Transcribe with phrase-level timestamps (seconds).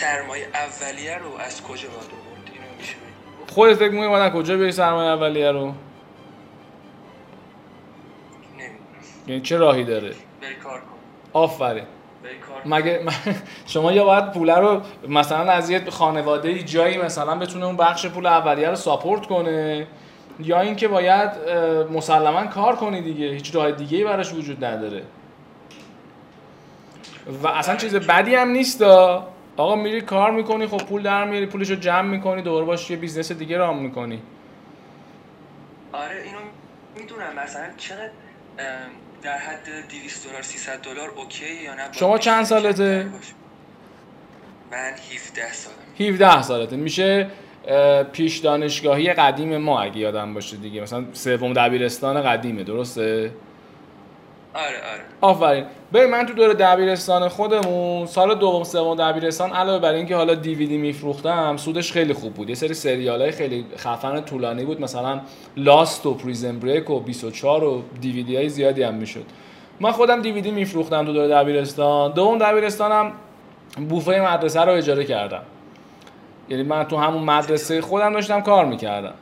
[0.00, 4.32] سرمایه اولیه رو از کجا باید آورد اینو میشه بگی؟ خودت فکر می‌کنی باید از
[4.32, 5.74] کجا بیاری سرمایه اولیه رو؟ نمی‌دونم.
[9.26, 10.86] یعنی چه راهی داره؟ بری کار کن.
[11.32, 11.84] آفرین.
[12.24, 12.74] بری کار کن.
[12.74, 13.00] مگه
[13.66, 18.26] شما یا باید پوله رو مثلا از یه خانواده جایی مثلا بتونه اون بخش پول
[18.26, 19.86] اولیه رو ساپورت کنه؟
[20.40, 21.30] یا اینکه باید
[21.92, 25.02] مسلما کار کنی دیگه هیچ راه دیگه ای براش وجود نداره.
[27.42, 28.84] و اصلا چیز بدی هم نیست.
[29.60, 33.32] آقا میری کار می‌کنی خب پول در میاری پولشو جمع می‌کنی دوباره باش یه business
[33.32, 34.22] دیگه run می‌کنی.
[35.92, 36.38] آره اینو
[36.98, 37.44] می‌دونم.
[37.44, 38.10] مثلا چقدر
[39.22, 43.06] در حد 200 دلار 300 دلار okay یا نه؟ شما چند سالته؟
[44.70, 46.76] من 17 سالم 17 سالته.
[46.76, 47.26] میشه
[48.12, 50.80] پیش دانشگاهی قدیم ما اگه یادم باشه دیگه.
[50.80, 53.32] مثلا سوم دبیرستان قدیمه درسته؟
[54.54, 55.02] آره آره.
[55.20, 55.66] آفرین.
[55.94, 60.78] ببین من تو دور دبیرستان خودمون سال دوم سوم دبیرستان علاوه بر اینکه حالا دیویدی
[60.78, 62.48] میفروختم سودش خیلی خوب بود.
[62.48, 65.20] یه سری سریال های خیلی خفن طولانی بود مثلا
[65.56, 69.24] لاست و پریزن بریک و 24 و دیویدی های زیادی هم می‌شد.
[69.80, 72.12] من خودم دیویدی میفروختم تو دور دبیرستان.
[72.12, 73.12] دوم دبیرستانم
[73.88, 75.42] بوفه مدرسه رو اجاره کردم.
[76.48, 79.14] یعنی من تو همون مدرسه خودم داشتم کار می‌کردم.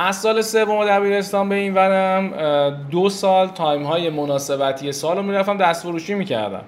[0.00, 2.30] از سال سوم دبیرستان به این ورم
[2.90, 6.64] دو سال time های مناسبتی سال رو می‌رفتم دست فروشی می‌کردم.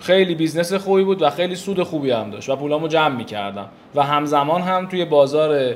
[0.00, 3.68] خیلی business خوبی بود و خیلی سود خوبی هم داشت و پولامو جمع می‌کردم.
[3.94, 5.74] و همزمان هم توی بازار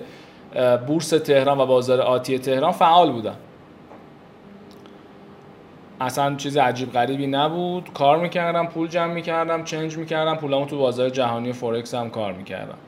[0.87, 3.37] بورس تهران و بازار آتی تهران فعال بودم.
[6.01, 7.93] اصلا چیز عجیب غریبی نبود.
[7.95, 12.79] کار می‌کردم پول جمع می‌کردم change می‌کردم پولامو تو بازار جهانی فورکس هم کار می‌کردم.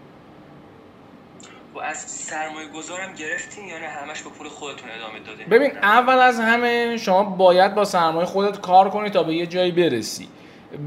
[1.75, 6.19] و از سرمایه گذارم گرفتین یا نه؟ همش با پول خودتون ادامه دادین؟ ببین اول
[6.19, 10.29] از همه شما باید با سرمایه خودت کار کنی تا به یه جایی برسی.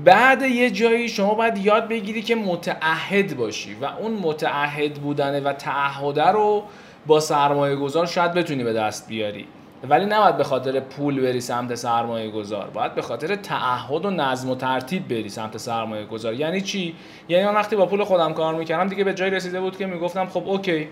[0.06, 5.54] بعد یه جایی شما باید یاد بگیری که متعهد باشی و اون متعهد بودنه و
[5.54, 6.64] تعهده رو
[7.06, 9.48] با سرمایه گذار شاید بتونی به دست بیاری.
[9.90, 12.68] ولی نباید به خاطر پول بری سمت سرمایه گذار.
[12.68, 16.34] باید به خاطر تعهد و نظم و ترتیب بری سمت سرمایه گذار.
[16.34, 16.96] یعنی چی؟
[17.30, 20.26] یعنی من وقتی با پول خودم کار می‌کردم دیگه به جایی رسیده بود که می‌گفتم
[20.26, 20.88] خب اوکی.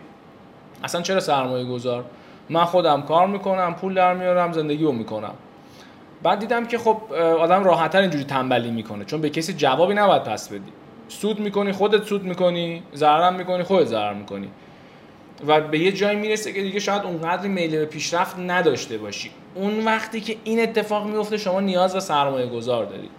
[0.84, 2.06] اصلا چرا سرمایه گذار؟
[2.50, 5.34] من خودم کار می‌کنم پول در میارم زندگی رو می‌کنم.
[6.24, 9.06] بعد دیدم که خب آدم راحتتر اینجوری تنبلی می‌کنه.
[9.06, 10.72] چون به کسی جوابی نباید پس بدی.
[11.08, 14.50] سود می‌کنی خودت سود می‌کنی ضررم می‌کنی خودت ضرر می‌کنی.
[15.48, 19.32] و به یه جایی می‌رسه که دیگه شاید اونقدر میل به پیشرفت نداشته باشی.
[19.56, 23.10] اون وقتی که این اتفاق میفته شما نیاز به سرمایه گذار داری.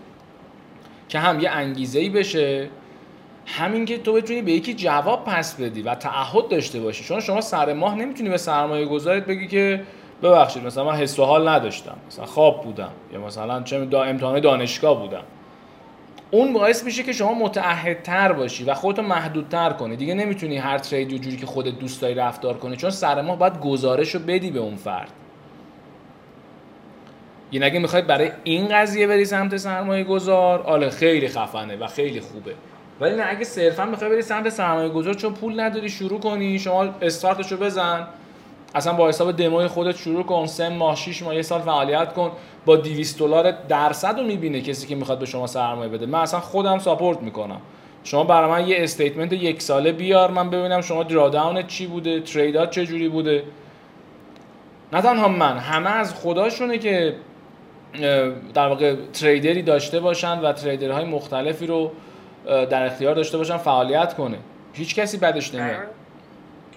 [1.08, 2.68] که هم یه انگیزه ای بشه
[3.46, 7.04] همین که تو بتونی به یکی جواب پس بدی و تعهد داشته باشی.
[7.04, 9.82] چون شما سر ماه نمی‌تونی به سرمایه گذارت بگی که
[10.22, 11.96] ببخشید مثلا من حس و حال نداشتم.
[12.06, 12.92] مثلا خواب بودم.
[13.12, 15.22] یا مثلا چه دا امتحان دانشگاه بودم.
[16.30, 19.96] اون باعث میشه که شما متعهدتر باشی و خودتو محدودتر کنی.
[19.96, 23.38] دیگه نمی‌تونی هر ترید و جوری که خودت دوست داری رفتار کنی چون سر ماه
[23.38, 25.10] باید گزارش رو بدی به اون فرد.
[27.52, 32.20] یعنی اگه می‌خواید برای این قضیه بری سمت سرمایه گذار عالیه خیلی خفنه و خیلی
[32.20, 32.54] خوبه.
[33.00, 36.82] ولی نه اگه صرفا می‌خوای بری سمت سرمایه گذار چون پول نداری شروع کنی شما
[37.02, 38.06] استارتش رو بزن.
[38.76, 42.32] اصلا با حساب دموی خودت شروع کن سه ماه 6 ماه یه سال فعالیت کن
[42.66, 46.06] با 200 دلار درصد رو می‌بینه کسی که می‌خواد به شما سرمایه بده.
[46.06, 47.60] من اصلا خودم support می‌کنم.
[48.04, 52.20] شما برای من یه statement یک ساله بیار من ببینم شما drawdown ت چی بوده
[52.20, 53.44] trade ات چه جوری بوده.
[54.92, 57.14] نه تنها من همه از خداشونه که
[58.54, 61.92] در واقع تریدری داشته باشن و تریدرهای مختلفی رو
[62.46, 64.38] در اختیار داشته باشن فعالیت کنه.
[64.72, 65.86] هیچ کسی بدش نمیاد.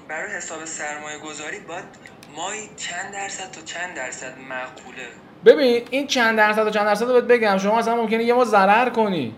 [0.10, 1.84] برای حساب سرمایه گذاری باید
[2.38, 5.08] مایی چند درصد تا چند درصد معقوله؟
[5.46, 7.58] ببین این چند درصد و چند درصد رو بهت بگم.
[7.58, 9.34] شما مثلا ممکنه یه ما ضرر کنی.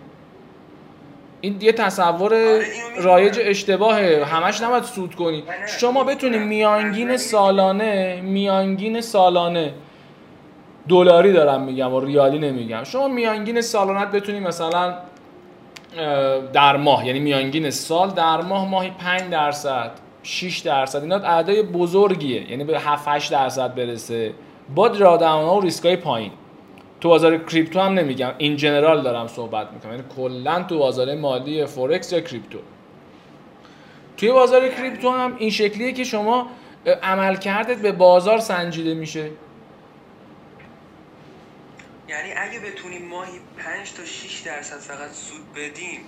[1.41, 2.63] این یه تصور می‌دونم.
[2.97, 5.43] رایج اشتباهه همش نباید سود کنی.
[5.79, 6.37] شما بتونی.
[6.37, 9.73] میانگین سالانه میانگین سالانه
[10.89, 12.83] دلاری دارم میگم و ریالی نمیگم.
[12.83, 14.97] شما میانگین سالانت بتونی مثلا
[16.53, 19.91] در ماه یعنی میانگین سال در ماه ماهی 5 درصد.
[20.23, 21.01] 6 درصد.
[21.01, 22.51] اینا اعدای بزرگیه.
[22.51, 24.33] یعنی به 7 8 درصد برسه.
[24.75, 26.31] با دراداون ها و ریسک های پایین.
[27.01, 28.33] تو بازار کریپتو هم نمیگم.
[28.37, 29.91] این جنرال دارم صحبت می‌کنم.
[29.91, 32.59] یعنی کلا تو بازار مالی فورکس یا کریپتو.
[34.17, 36.47] توی بازار کریپتو هم این شکلیه که شما
[36.85, 39.29] اه، عملکردت به بازار سنجیده میشه.
[42.09, 45.99] یعنی اگه بتونیم ماهی 5 تا 6 درصد فقط سود بدیم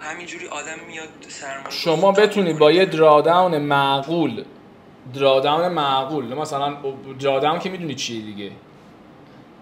[0.00, 2.58] همینجوری آدم میاد سرمایه شما بتونید.
[2.58, 4.44] با یه دراداون معقول
[5.14, 6.76] دراداون معقول مثلا
[7.20, 8.50] دراداون که می‌دونی چیه دیگه.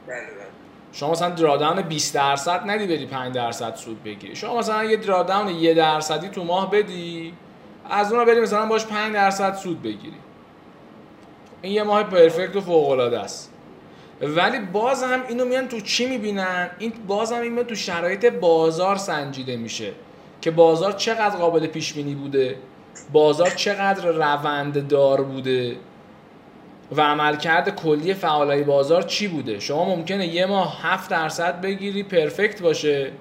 [0.06, 0.46] بله بله.
[0.92, 4.36] شما مثلا دراداون 20 درصد ندی بری 5 درصد سود بگیری.
[4.36, 7.34] شما مثلا یه دراداون 1 درصدی تو ماه بدی
[7.90, 10.16] از اون بری مثلا باش 5 درصد سود بگیری.
[11.62, 13.52] این یه ماه پرفکت و فوق العاده است.
[14.20, 18.96] ولی باز هم اینو میان تو چی می‌بینن؟ این باز هم این تو شرایط بازار
[18.96, 19.92] سنجیده میشه.
[20.46, 22.56] که بازار چقدر قابل پیش بینی بوده
[23.12, 25.76] بازار چقدر روند دار بوده
[26.92, 32.62] و عملکرد کلی فعالای بازار چی بوده؟ شما ممکنه یه ماه 7 درصد بگیری پرفکت
[32.62, 33.12] باشه.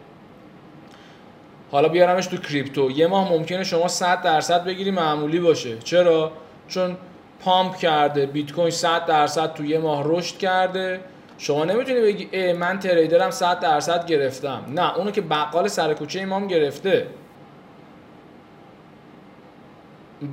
[1.72, 2.92] حالا بیارمش تو کریپتو.
[2.92, 5.78] یه ماه ممکنه شما 100 درصد بگیری معمولی باشه.
[5.78, 6.31] چرا؟
[6.68, 6.98] چون
[7.39, 11.00] پامپ کرده بیت کوین 100 درصد تو یه ماه رشد کرده.
[11.37, 14.63] شما نمی‌تونی بگی من تریدرم 100 درصد گرفتم.
[14.75, 17.07] نه اونو که بقال سر کوچه ایمام گرفته.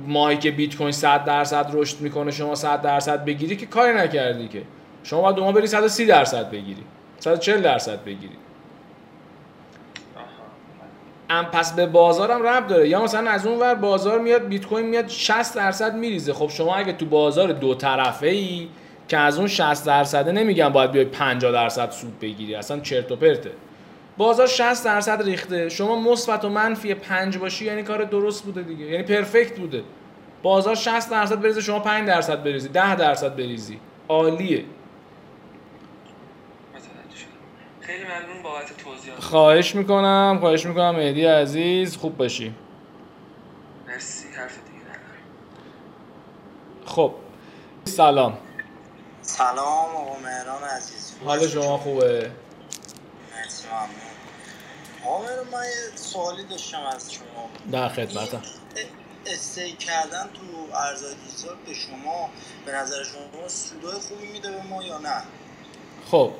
[0.07, 4.47] ماهی که بیت کوین 100 درصد رشد می‌کنه شما 100 درصد بگیری که کاری نکردی
[4.47, 4.61] که.
[5.03, 6.83] شما باید دو ماه بری 130 درصد بگیری.
[7.19, 8.37] 140 درصد بگیری.
[11.29, 12.89] ام پس به بازارم رب داره.
[12.89, 16.33] یا مثلا از اون ور بازار میاد بیت کوین میاد 60 درصد میریزه.
[16.33, 18.67] خب شما اگه تو بازار دو طرفه ای
[19.07, 23.15] که از اون 60 درصده نمیگم باید بیای 50 درصد سود بگیری اصلا چرت و
[23.15, 23.51] پرته.
[24.17, 25.69] بازار 60 درصد ریخته.
[25.69, 29.83] شما مثبت و منفی 5 باشی یعنی کار درست بوده دیگه یعنی پرفکت بوده.
[30.43, 33.79] بازار 60 درصد بریزه شما 5 درصد بریزی 10 درصد بریزی.
[34.07, 34.63] عالیه.
[37.81, 39.19] خیلی ممنون بابت توضیحات.
[39.19, 40.95] خواهش می‌کنم خواهش می‌کنم.
[40.95, 42.53] مهدی عزیز خوب باشی.
[43.87, 45.23] مرسی حرف دیگه ندارم.
[46.85, 47.13] خب
[47.85, 48.37] سلام.
[49.25, 51.13] سلام آقا مهران عزیز.
[51.25, 52.31] حال شما خوبه؟
[53.35, 53.89] مرسی ممنون.
[55.05, 57.49] آقا مهران من یه سوالی داشتم از شما.
[57.71, 58.41] در خدمتم.
[58.75, 58.85] این
[59.33, 62.29] استیک کردن تو ارزهای دیجیتال به شما
[62.65, 65.23] به نظر شما سودای خوبی میده به ما یا نه؟
[66.11, 66.31] خب.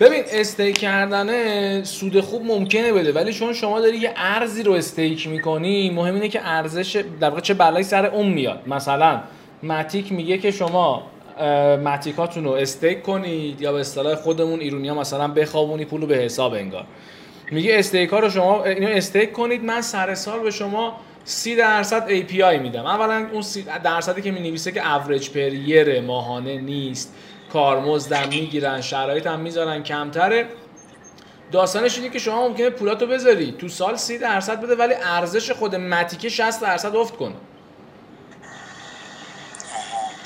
[0.00, 5.28] ببین استیک کردن سود خوب ممکنه بده ولی چون شما داری یه ارزی رو استیک
[5.28, 8.68] می‌کنی مهم اینه که ارزش در واقع چه بلایی سر اون میاد.
[8.68, 9.22] مثلا
[9.62, 11.10] متیک میگه که شما
[11.84, 16.54] متیکاتون رو استیک کنید یا به اصطلاح خودمون ایرونی ها مثلا بخوابونی پولو به حساب
[16.54, 16.84] انگار.
[17.50, 22.08] میگه استیک ها رو شما اینو استیک کنید من سر سال به شما 30 درصد
[22.08, 22.86] API میدم.
[22.86, 27.14] اولا اون 30 درصدی که می نویسه که اوریج پریر ماهانه نیست.
[27.52, 30.46] کارمزدم می‌گیرن شرایط هم می‌ذارن کمتره.
[31.52, 33.54] داستانش اینه که شما ممکنه پولاتو بذاری.
[33.58, 37.34] تو سال 30 درصد بده ولی ارزش خود متیکه 60 درصد افت کنه.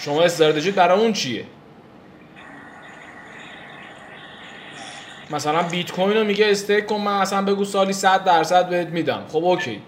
[0.01, 1.45] شما استراتژیت برای اون چیه؟
[5.31, 9.23] مثلا بیت کوین رو میگه stake کن من مثلا بگو سالی 100 درصد بهت میدم.
[9.29, 9.83] خب okay.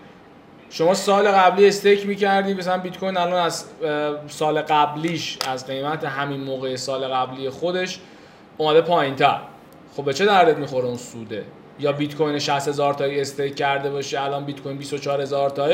[0.71, 3.65] شما سال قبلی stake می‌کردی مثلا بیت کوین الان از
[4.29, 7.99] سال قبلیش از قیمت همین موقع سال قبلی خودش
[8.59, 9.41] اومده پایین تر
[9.97, 11.45] خب به چه دردت می‌خوره اون سوده؟
[11.79, 15.71] یا بیت کوین 60 هزار تایی stake کرده باشه الان بیت کوین 24 هزار تائه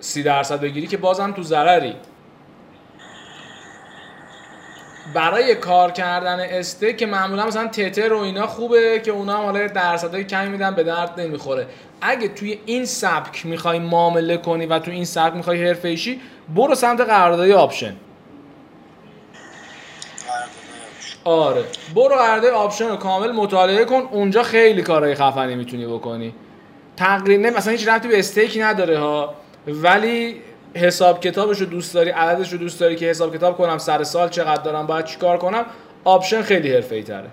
[0.00, 1.94] 30 درصد بگیری که بازم تو ضرری.
[5.14, 9.66] برای کار کردن stake که معمولا مثلا تتر و اینا خوبه که اونا هم حالا
[9.66, 11.66] درصدای کمی میدن به درد نمی‌خوره.
[12.00, 16.20] اگه توی این سبک می‌خوای معامله کنی و توی این سبک می‌خوای حرفه ای شی
[16.54, 17.96] برو سمت قراردادی option.
[21.24, 21.64] آره.
[21.94, 24.08] برو قرارداد option رو کامل مطالعه کن.
[24.10, 26.34] اونجا خیلی کارهای خفنی می‌تونی بکنی.
[26.96, 29.34] تقریبا مثلا هیچ ربطی به stake نداره ها.
[29.66, 30.42] ولی
[30.78, 34.28] حساب کتابش رو دوست داری عددش رو دوست داری که حساب کتاب کنم سر سال
[34.28, 35.66] چقدر دارم باید چیکار کنم؟
[36.04, 37.30] option خیلی حرفه‌ای تره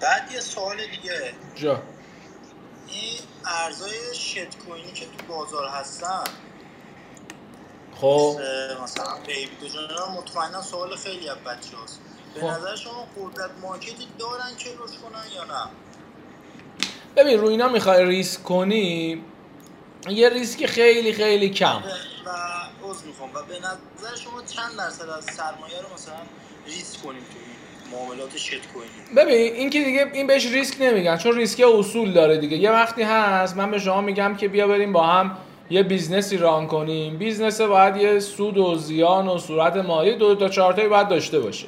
[0.00, 1.34] بعد یه سوال دیگه.
[1.54, 1.82] جان.
[2.86, 6.24] این ارزهای shitcoin ی که تو بازار هستن.
[8.00, 8.36] خب.
[8.38, 12.00] مثل مثلا Baby Doge ان مطمئنا سوال خیلی از بچه هاست
[12.34, 12.46] به خب.
[12.46, 15.70] نظر شما قدرت market ی دارن که رشد کنن یا نه؟
[17.16, 19.22] ببین روی اینا می‌خوای ریسک کنی
[20.08, 21.82] یه ریسک خیلی خیلی کم.
[22.26, 22.30] و
[22.88, 23.30] عذر می‌خوام.
[23.34, 26.14] و به نظر شما چند درصد از سرمایه رو مثلا
[26.66, 31.36] ریسک کنیم تو معاملات shitcoin ی؟ ببین این که دیگه این بهش ریسک نمیگن چون
[31.36, 32.56] ریسک اصول داره دیگه.
[32.56, 35.36] یه وقتی هست من به شما میگم که بیا بریم با هم
[35.70, 37.16] یه business ی run کنیم.
[37.16, 41.40] business باید یه سود و زیان و صورت مالی دو تا چهار تایی باید داشته
[41.40, 41.66] باشه.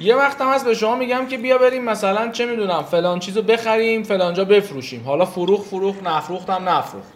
[0.00, 3.42] یه وقت هم هست به شما میگم که بیا بریم مثلا چه می‌دونم فلان چیزو
[3.42, 5.04] بخریم فلانجا بفروشیم.
[5.04, 7.12] حالا فروخ فروخ نفروخت هم نفروخت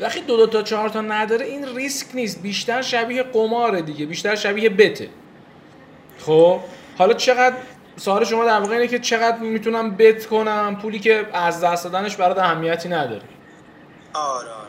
[0.00, 2.42] وقتی دو دو تا چهار تا نداره این ریسک نیست.
[2.42, 4.06] بیشتر شبیه قماره دیگه.
[4.06, 5.08] بیشتر شبیه بته.
[6.18, 6.60] خب؟
[6.98, 7.56] حالا چقدر
[7.96, 12.16] سوال شما در واقع اینه که چقدر می‌تونم بت کنم؟ پولی که از دست دادنش
[12.16, 13.22] برات اهمیتی نداره.
[14.14, 14.68] آره آره.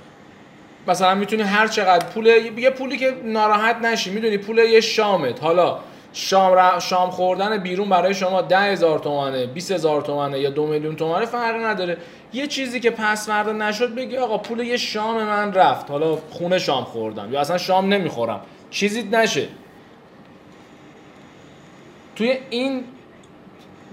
[0.87, 2.25] مثلا می‌تونی هر چقدر پول
[2.57, 5.43] یه پولی که ناراحت نشی می‌دونی پول یه شامت.
[5.43, 5.79] حالا
[6.13, 10.67] شام ر- شام خوردن بیرون برای شما ده هزار تومنه 20 هزار تومنه یا دو
[10.67, 11.97] میلیون تومنه فرق نداره.
[12.33, 15.89] یه چیزی که پس فردا نشد بگی آقا پول یه شام من رفت.
[15.91, 18.41] حالا خونه شام خوردم یا اصلا شام نمی‌خورم.
[18.71, 19.47] چیزی نشه.
[22.15, 22.83] توی این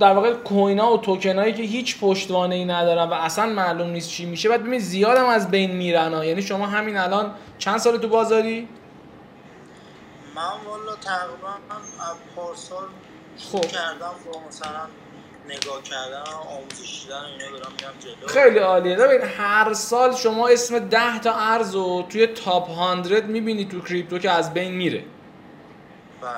[0.01, 4.25] در واقع کوینا و توکنایی که هیچ پشتوانه ای ندارن و اصلا معلوم نیست چی
[4.27, 6.25] میشه بعد ببینید زیادم از بین میرن ها.
[6.25, 8.69] یعنی شما همین الان چند سال تو بازاری؟
[10.35, 11.55] من والا تقریبا
[12.37, 12.85] پارسال
[13.53, 13.61] خب.
[13.67, 14.87] کردم با مثلا
[15.49, 18.29] نگاه کردن آموزش دیدن اینا برم میرم جلو.
[18.29, 18.97] خیلی عالیه.
[18.97, 22.69] ببین هر سال شما اسم 10 تا ارز رو توی تاپ
[23.05, 25.05] 100 می‌بینی تو کریپتو که از بین میره.
[26.23, 26.31] بله.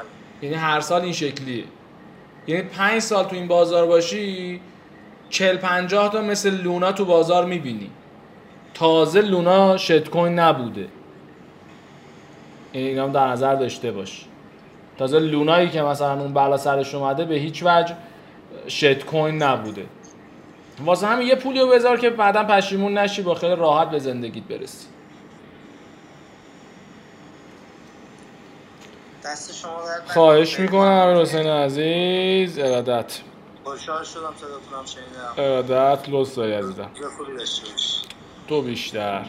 [0.43, 1.65] یعنی هر سال این شکلیه.
[2.47, 4.61] یعنی 5 سال تو این بازار باشی
[5.31, 7.91] 40 50 تا مثل لونا تو بازار می‌بینی.
[8.75, 10.89] تازه لونا شت کوین نبوده.
[12.75, 14.25] یعنی اینا هم در نظر داشته باش.
[14.99, 17.97] تازه لونایی که مثلا اون بالا سرش اومده به هیچ وجه
[18.69, 19.87] شت کوین نبوده.
[20.85, 24.45] واسه همین یه پولی رو بذار که بعدا پشیمون نشی با خیلی راحت به زندگیت
[24.45, 24.87] برسی.
[29.25, 29.71] دست شما.
[30.07, 32.59] خواهش می‌کنم امیر حسین عزیز.
[32.59, 33.21] ارادت.
[33.65, 35.69] خوشحال شدم صداتونم شنیدم.
[35.69, 36.91] ارادت لطف داری عزیزم
[38.49, 39.25] تو بیشتر.